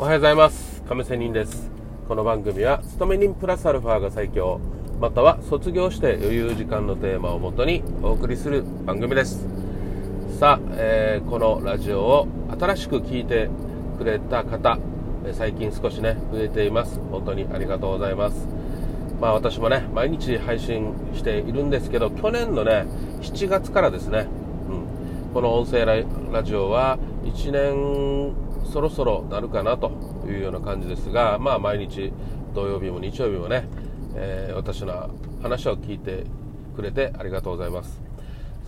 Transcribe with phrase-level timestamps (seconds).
[0.00, 0.80] おはようございます。
[0.84, 1.72] 亀仙人です。
[2.06, 4.60] この番組は勤め人プラスアルファが最強
[5.00, 9.44] または卒業して余裕時間のテーマをもとにお送りする番組です。
[10.38, 12.28] さあ、えー、このラジオを
[12.60, 13.50] 新しく聞いて
[13.98, 14.78] くれた方
[15.32, 17.00] 最近少しね増えています。
[17.10, 18.46] 本当にありがとうございます。
[19.20, 22.86] まあ私もね毎日配信しているんですけど去年のね
[23.20, 24.28] 7月からですね、
[24.68, 29.90] うん、この音声ラジオは1年そろそろなるかなと
[30.26, 32.12] いうような感じですが、まあ、毎日
[32.54, 33.68] 土曜日も日曜日もね、
[34.14, 35.10] えー、私の
[35.42, 36.24] 話を聞いて
[36.76, 38.00] くれてありがとうございます。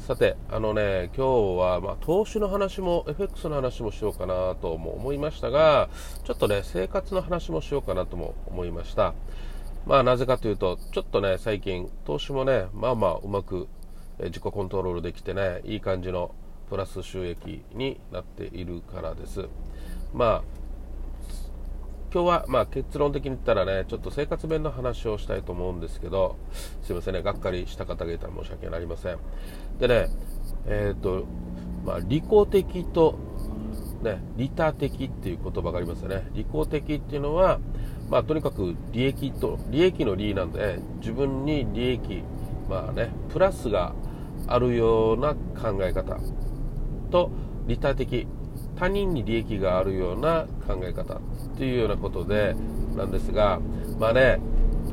[0.06, 5.88] さてあのね今日は、まあ、投資の話も FX の話もしようかなとも思いましたが
[6.24, 9.14] ちょっとね生活の話もしようかなとも思いました。
[9.87, 13.68] まあなぜかというとちょっとね最近投資もねまあまあうまく
[14.18, 16.34] 自己コントロールできてねいい感じの
[16.68, 19.48] プラス収益になっているからです。
[20.12, 20.42] まあ
[22.12, 26.37] 今日はまあ結論的に言ったらねちょっと生活面の話をしたいと思うんですけど
[26.82, 29.18] すいませんねがっかりした方がいたら申し訳ありません。
[29.79, 30.09] でね
[30.66, 31.26] えっ、ー、と
[31.84, 33.16] まあ利己的と
[34.02, 36.29] ね利他的っていう言葉がありますよね。
[36.32, 37.60] 利己的っていうのは
[38.09, 42.24] まあとにかく利益と利益の利なんで自分に利益
[42.68, 43.95] まあねプラスが
[44.49, 46.18] あるような考え方
[47.12, 47.30] と
[47.68, 48.27] 利他的
[48.80, 51.18] 他人に利益があるような考え方っ
[51.59, 52.56] ていうようなことで
[52.96, 53.60] なんですが
[53.98, 54.40] まあね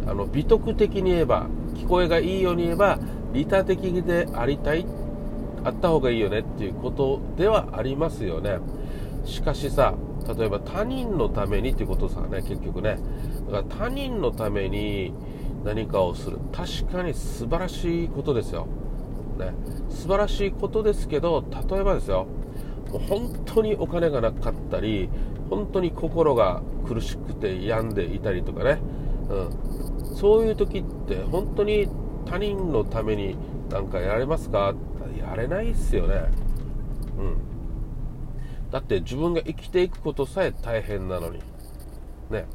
[0.05, 2.99] あの美徳的に言えば聞こえがいいように言えば
[3.31, 4.85] 利他的でありたい
[5.63, 8.59] あった方がいいよねっていうことではありますよね。
[9.23, 9.93] しかしさ
[10.37, 12.97] 例えば他人のためにっていうことさね結局ね。
[13.49, 15.13] だから他人のために
[15.63, 16.39] 何かをする。
[16.51, 18.67] 確かに素晴らしいことですよ、
[19.39, 19.53] ね、
[19.89, 22.27] 素晴らしいことですけど例えばですよ。
[22.91, 25.09] 本当にお金がなかったり
[25.49, 28.79] 本当に心が苦しくて病んでいたりとかね、
[29.29, 31.87] うん、そういう時って本当に
[32.25, 33.37] 他人のために
[33.69, 34.73] 何かやれますか？
[35.17, 36.25] やれないっすよね。
[37.17, 37.37] うん。
[38.71, 41.39] だって自分が生きていくことさえ大変なのに。
[42.29, 42.45] ね。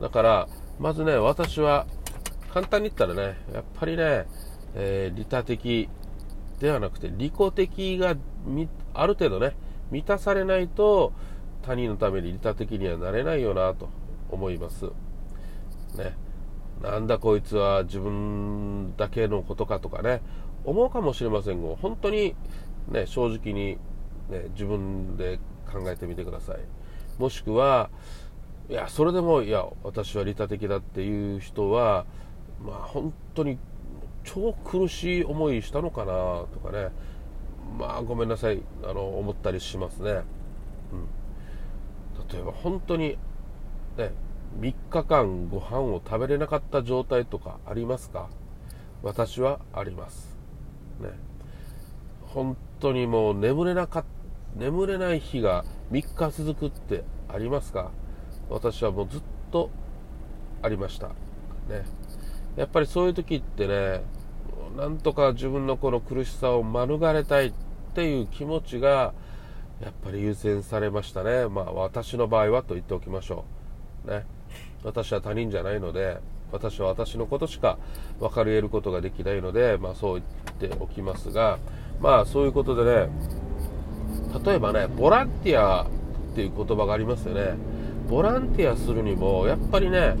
[0.00, 0.48] だから
[0.78, 1.86] まずね私は
[2.52, 4.26] 簡単に言ったらねやっぱりね、
[4.74, 5.88] えー、利他的
[6.60, 8.16] ではなくて利己的が
[8.94, 9.54] ある程度ね
[9.90, 11.12] 満たされないと
[11.62, 13.88] 他人のために利他的にはなれないよなと
[14.30, 14.86] 思います。
[15.96, 16.16] ね。
[16.82, 20.22] なんだこいつは自分だけのことかとかね、
[20.64, 22.36] 思うかもしれませんが、本当に
[22.88, 23.78] ね、正直に、
[24.30, 25.38] ね、自分で
[25.70, 26.58] 考えてみてください。
[27.18, 27.90] もしくは、
[28.70, 32.06] いや、それでも、いや、私は利他的だっていう人は、
[32.64, 33.58] まあ本当に
[34.24, 36.12] 超苦しい思いしたのかな
[36.52, 36.90] とかね、
[37.76, 38.62] まあごめんなさい。
[38.84, 40.22] あの思ったりしますね、うん、
[42.32, 43.18] 例えば本当に
[43.96, 44.12] ね
[44.60, 48.30] 3日間ご飯を食べれなかった状態とかありますか？
[49.02, 50.36] 私はあります。
[51.00, 51.10] ね。
[52.22, 54.04] 本当にもう眠れなかっ
[54.56, 57.90] 眠れない日が3日続くってありますか？
[58.48, 59.70] 私はもうずっと
[60.62, 61.08] ありました。
[61.68, 61.84] ね。
[62.56, 64.02] やっぱりそういう時ってね
[64.76, 67.52] なんとか自分のこの苦しさを免れたいっ
[67.94, 69.12] ていう気持ちが
[69.80, 71.46] やっぱり優先されましたね。
[71.48, 73.44] まあ私の場合はと言っておきましょ
[74.06, 74.10] う。
[74.10, 74.24] ね。
[74.84, 76.18] 私は他人じゃないので、
[76.52, 77.78] 私は私のことしか
[78.20, 80.22] 分かり得ることができないので、まあそう
[80.60, 81.58] 言っておきますが、
[82.00, 83.08] まあそういうことでね、
[84.44, 85.86] 例えばね、ボランティアっ
[86.34, 87.54] ていう言葉がありますよね。
[88.08, 90.16] ボランティアするにも、やっぱりね、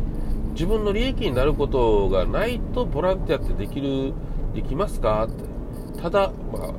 [0.52, 4.12] 自分の利益になることがないとボランティアってできる
[4.54, 5.24] できますか？
[5.24, 6.00] って。
[6.00, 6.72] ただ、まあ、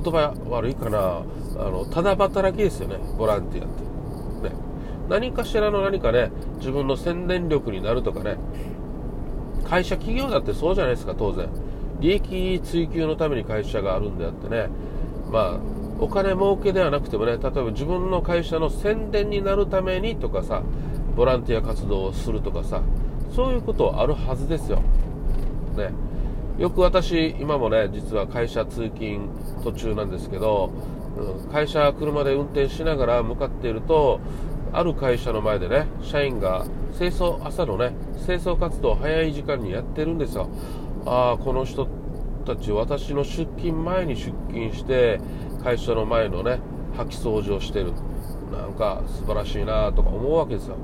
[0.00, 1.22] 言葉悪いかな、
[1.58, 3.68] あの、ただ働きですよね、ボランティアっ
[4.42, 4.48] て。
[4.48, 4.54] ね。
[5.08, 8.36] 何かしらの何かね、自分の宣伝力になるとかね、
[9.64, 11.48] 会社、企業だってそうじゃないですか、当然。
[12.00, 14.68] 利益追求のために会社があるんであってね、
[15.30, 15.58] まあ、
[16.00, 20.62] お金儲けではなくてもね、例えば自分の会社の宣伝になるためにとかさ、
[21.16, 22.82] ボランティア活動をするとかさ、
[23.34, 24.78] そういうことあるはずですよ。
[25.76, 25.90] ね。
[26.58, 29.28] よく私、今もね、実は会社通勤
[29.62, 30.72] 途中なんですけど、
[31.16, 34.18] うん、会社車で運転しながら向かっていると、
[34.72, 36.66] ある会社の前でね、社員が
[36.98, 37.92] 清掃、朝のね、
[38.26, 40.48] 清掃活動を早い時間にやってるんですよ。
[41.06, 41.86] ああ、この人
[42.44, 45.20] たち、私の出勤前に出勤して、
[45.62, 46.58] 会社の前のね、
[46.96, 47.92] 掃き掃除をしてる。
[48.50, 50.76] なんか素晴らしいなとか思うわけですよ。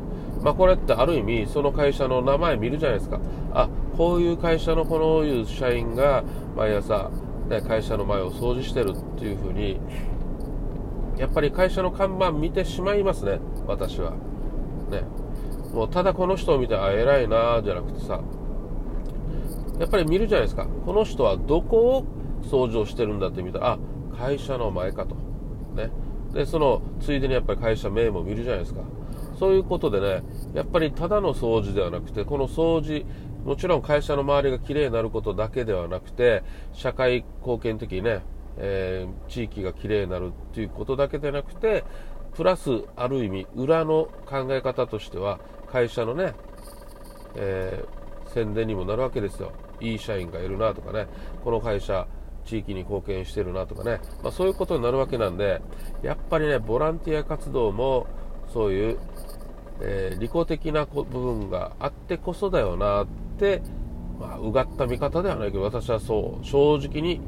[0.43, 3.19] まあ、これってある意味その会社の名前見るじゃないですか
[3.55, 6.25] あこういう会社のこのいう社員が
[6.57, 7.11] 毎朝、
[7.49, 9.81] ね、会社の前を掃除してるっていうふうに
[11.17, 14.13] やっぱり会社の看板見てしまいますね私は。
[14.91, 15.03] ね。
[15.73, 18.21] もうただこの人を見てあ偉いなじゃなくてさ。
[19.79, 20.67] やっぱり見るじゃないですか。
[20.67, 22.05] この人はどこを
[22.43, 23.79] 掃除をしてるんだって見たらあ
[24.17, 25.17] 会社の前かと。
[25.75, 25.91] ね。
[26.33, 28.81] でそのついでにやっぱり会社名も見るじゃないですか。
[29.39, 30.23] そういうことでね
[30.55, 33.05] やっぱりただの掃除ではなくてこの掃除
[33.45, 36.43] もちろん会社の周りがきれいになることだけではなくて
[36.73, 38.23] 社会貢献的にね、
[38.57, 41.85] えー、地域がきれいになるっていうことだけでなくて
[42.35, 45.41] プラスある意味裏の考え方としては
[45.71, 46.33] 会社のね、
[47.37, 49.53] えー、宣伝にもなるわけですよ。
[49.81, 51.09] いい社員がいるなとかね
[51.43, 52.07] この会社
[52.45, 55.61] 地域に貢献してるなとかね、まあ、そういうことになるわけなんで
[56.03, 58.07] やっぱりねボランティア活動も
[58.55, 58.99] そういう、
[59.81, 63.07] えー、利己的な部分があってこそだよなっ
[63.37, 63.61] て、
[64.21, 67.21] まあ、うがった見方ではないけど私はそう正直に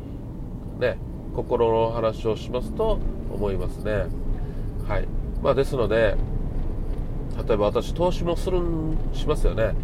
[0.78, 0.98] ね
[1.34, 3.00] 心の話をしますと
[3.30, 4.06] 思いますね。
[4.88, 5.08] はい。
[5.42, 6.16] まあですので
[7.46, 9.74] 例えば私投資もするんしますよね、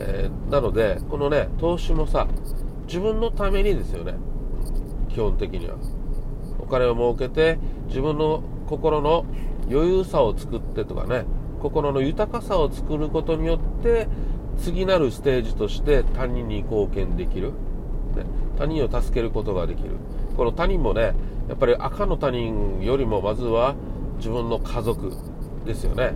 [0.00, 2.26] えー、なのでこのね投資もさ
[2.86, 4.14] 自分のためにですよね。
[5.10, 5.76] 基本的には。
[6.58, 7.58] お金を儲けて
[7.88, 9.26] 自分の心の
[9.70, 11.24] 余裕さを作ってとかね
[11.60, 14.08] 心の豊かさを作ることによって
[14.58, 17.52] 次なるステージとして他人に貢献できる、
[18.16, 18.24] ね、
[18.56, 19.90] 他人を助けることができる。
[20.36, 21.14] この他人もね
[21.48, 23.74] やっぱり赤の他人よりもまずは
[24.18, 25.12] 自分の家族
[25.64, 26.14] ですよね。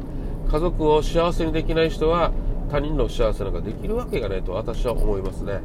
[0.51, 2.33] 家族を幸せにできない人は
[2.71, 5.61] 他人の幸せなんかできるわけがないと私は思いますね。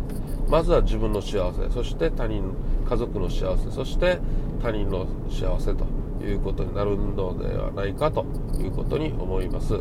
[0.49, 2.53] まずは自分の幸せそして他人
[2.89, 4.19] 家族の幸せそして
[4.61, 5.85] 他人の幸せと
[6.23, 8.25] いうことになるのではないかと
[8.59, 9.79] いうことに思います。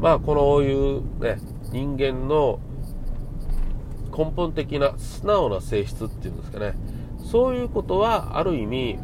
[0.00, 1.38] まあこのいうね
[1.72, 2.60] 人間の
[4.16, 6.74] 根本的な素直な性質っていうんですかね。
[7.18, 8.98] そういうことはある意味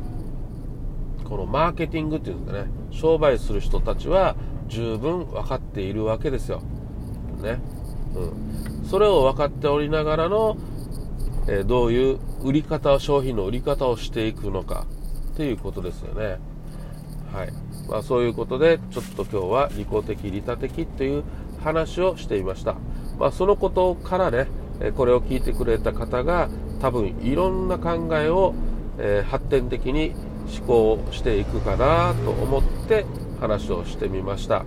[1.25, 2.71] このマーケティングっていうんですかね。
[2.91, 4.37] 商売する人たちは
[4.69, 6.63] 十分分かっているわけですよ。
[7.43, 7.61] ね、
[8.15, 10.57] うん、それを分かっておりながらの、
[11.49, 14.87] え、どういう売り方商品の売り方をしていくのか
[15.33, 16.39] っていうことですよね。
[17.33, 17.53] はい。
[17.89, 21.25] まあ、そういうことでちょっと今日は利己的利他的っていう
[21.63, 22.77] 話をしていました、
[23.19, 24.47] まあ、そのことからね
[24.97, 26.49] これを聞いてくれた方が
[26.81, 28.55] 多分いろんな考えを、
[28.99, 30.15] え、発展的に
[30.59, 33.05] 思考していくかなと思って
[33.41, 34.65] 話をしてみました。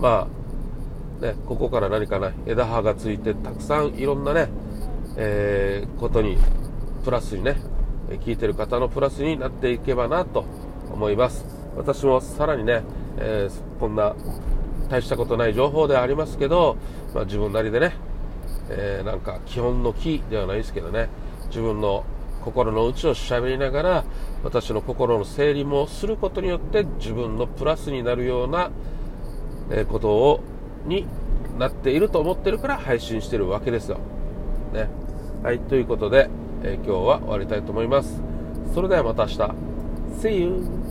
[0.00, 0.28] ま
[1.22, 4.48] あねここから何かな枝葉がついてたくさんいろんなね、
[5.16, 6.38] えー、ことに
[7.04, 7.56] プラスにね
[8.24, 10.44] 聞いてる方のプラスになっていけばなと
[10.92, 11.46] 思います
[11.76, 12.82] 私もさらにね、
[13.18, 14.14] えー、こんな
[14.88, 16.76] 大したことない情報ではありますけど、
[17.14, 17.94] まあ、自分なりでね、
[18.70, 21.08] えー、なんか基本の木ではないですけどね
[21.46, 22.04] 自分の
[22.44, 24.04] 心の内をしゃべりながら
[24.42, 28.70] 私の心の整理もすることによって自分のプラスになるような
[29.88, 30.40] ことを
[30.84, 31.06] に
[31.58, 33.98] なっていると思ってるから配信してるわけですよ。
[34.74, 35.03] ね。
[35.44, 36.30] はい、ということで、
[36.62, 38.18] えー、今日は終わりたいと思います。
[38.74, 39.36] それではまた明日。
[40.22, 40.83] See you!